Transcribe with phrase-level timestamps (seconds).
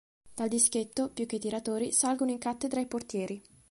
[0.33, 3.39] Dal dischetto, più che i tiratori, salgono in cattedra i portieri.